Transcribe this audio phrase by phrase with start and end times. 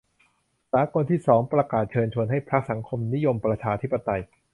[0.71, 4.21] สากลที่สองประกาศเชิญชวนให้พรรคสังคมนิยมประชาธิปไตย